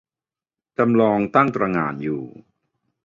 [0.77, 2.23] จำลองตั้งตระหง่านอยู่